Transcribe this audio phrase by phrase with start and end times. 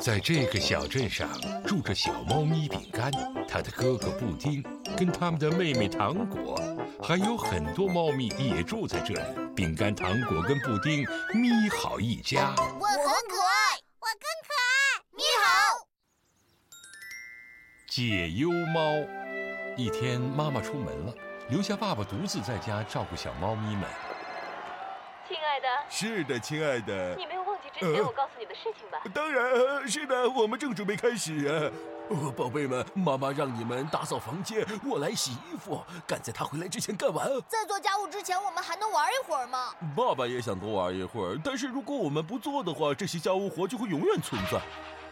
[0.00, 1.28] 在这个小镇上
[1.66, 3.10] 住着小猫咪饼干，
[3.48, 4.62] 它的哥哥布丁，
[4.96, 6.56] 跟他们的妹妹糖果，
[7.02, 9.20] 还有很多猫咪也住在这里。
[9.56, 12.54] 饼干、糖果跟布丁，咪好一家。
[12.56, 15.02] 我很可爱，我更可爱。
[15.16, 15.86] 你好，
[17.88, 18.80] 解忧猫。
[19.76, 21.14] 一天，妈妈出门了，
[21.48, 23.84] 留下爸爸独自在家照顾小猫咪们。
[25.28, 27.34] 亲爱的，是的，亲爱的，你没
[27.72, 28.98] 之前我告诉你的事情吧？
[29.14, 31.70] 当然，是的，我们正准备开始啊。
[32.10, 37.28] 哦，宝贝们，妈妈让你们打扫房间，我来洗衣服，赶在她回来之前干完。
[37.46, 39.74] 在做家务之前，我们还能玩一会儿吗？
[39.94, 44.58] 爸爸也想多玩一会儿，但是如果我们不做的话，这些家务活就会永远存在。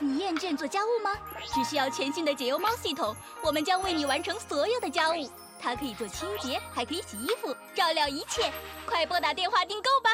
[0.00, 1.12] 你厌倦做家务吗？
[1.54, 5.30] 只需要全新的解忧猫系统，我们将为你完成所有的家务。
[5.62, 8.50] 它可以做清洁，还可以洗衣服，照料一切。
[8.84, 10.10] 快拨打电话订购吧！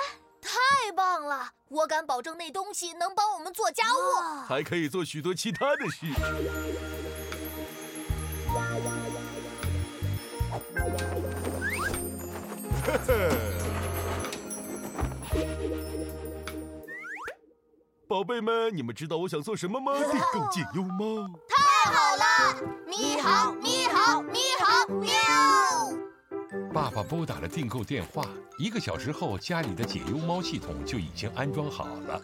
[0.47, 6.07] 太棒了，我敢保证那东西能帮我们做家务，还可以做许多其他的事。
[12.85, 13.13] 呵呵。
[18.09, 19.93] 宝贝们，你们知道我想做什么吗？
[19.99, 21.29] 订购解忧猫。
[21.49, 22.23] 太好了！
[22.87, 25.11] 你好，你好，你好，喵！
[26.73, 28.25] 爸爸拨打了订购电话，
[28.59, 32.21] 一个小时后，家里的解忧猫系统就已经安装好了。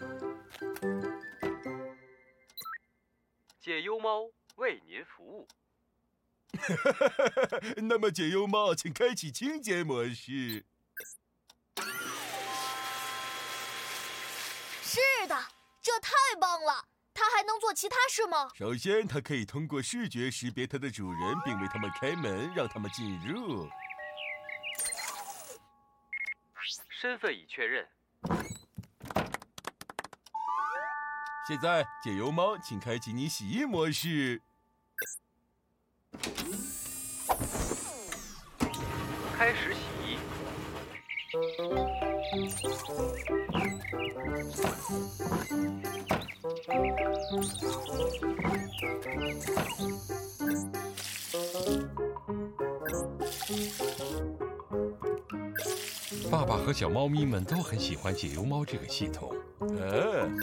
[3.59, 5.47] 解忧猫为您服务。
[7.87, 10.65] 那么，解忧猫，请开启清洁模式。
[14.81, 15.37] 是的。
[15.81, 16.87] 这太棒了！
[17.13, 18.47] 它还能做其他事吗？
[18.55, 23.67] 首先，它可以通过视觉识别它的主人，并为他们开门，让他们进入。
[27.03, 27.85] 身份已确认。
[31.45, 34.41] 现在，解忧猫，请开启你洗衣模式。
[39.37, 40.17] 开始洗衣。
[56.31, 59.35] 爸爸和小猫咪们都很喜欢解忧猫这个系统。
[59.61, 60.37] 嗯。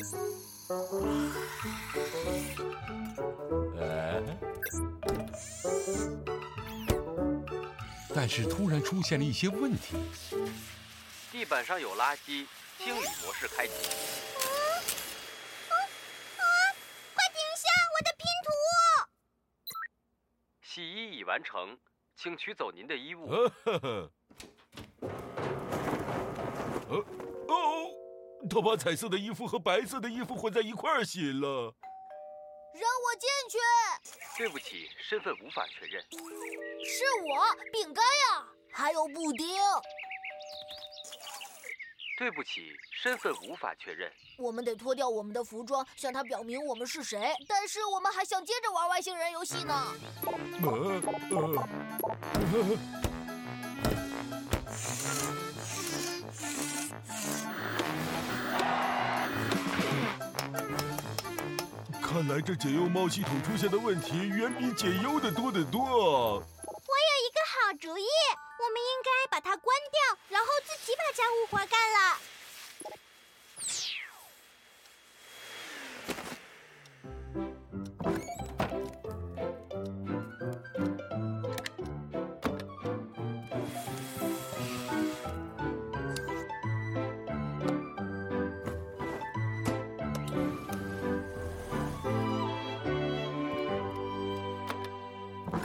[8.14, 9.97] 但是突然出现了一些问题。
[11.32, 13.72] 地板上有垃圾，清理模式开启。
[15.69, 16.42] 啊啊！
[17.14, 18.50] 快停下，我的拼图！
[20.62, 21.78] 洗衣已完成，
[22.16, 23.31] 请取走您的衣物。
[26.90, 27.04] 哦
[27.48, 27.86] 哦！
[28.48, 31.74] 他把彩色的衣服和白色的衣服混在一块儿洗了。
[32.72, 33.58] 让我进去。
[34.38, 36.02] 对不起，身份无法确认。
[36.02, 39.46] 是我，饼干呀，还有布丁。
[42.18, 44.10] 对不起，身份无法确认。
[44.38, 47.34] 我们得脱掉我们的服装，向他表明我们是谁。
[47.48, 49.94] 但是我们还想接着玩外星人游戏呢。
[62.03, 65.81] 看来这解忧猫系统出现的问题远比解忧的多得多。
[66.37, 68.05] 我有一个好主意。
[68.61, 72.19] 我们应该把它关掉，然后自己把家务活干了。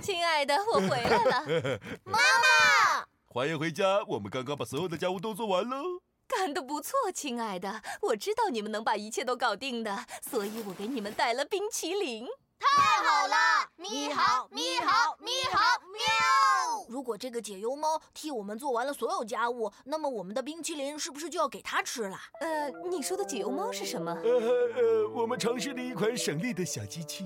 [0.05, 1.43] 亲爱的，我回来了，
[2.05, 4.03] 妈妈，欢迎回家。
[4.07, 7.81] 我们刚刚把所有的家务都做完喽，干得不错，亲爱的。
[8.03, 12.28] 我知道你们能把一切都搞定的，所以我给你们带了冰淇淋。
[12.59, 13.35] 太好了！
[13.78, 15.59] 咪好，咪好，咪好，
[15.91, 16.85] 喵！
[16.87, 22.17] 如果这个解忧猫替我们做完了所有家务，那么我们的冰淇淋是不是就要给它吃了？
[22.41, 24.11] 呃，你说的解忧猫是什么？
[24.23, 27.25] 呃呃，我们尝试了一款省力的小机器。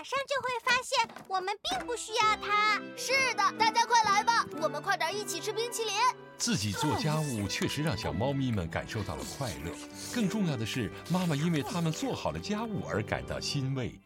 [0.00, 2.80] 马上就会发现，我们并不需要它。
[2.96, 5.92] 是的，大家快来吧，我们快点一起吃冰淇淋。
[6.38, 9.70] 自己做家务确实让小猫咪们感受到了快乐，
[10.14, 14.00] 更重要的是，妈妈因为他们做好了家务而感到欣慰。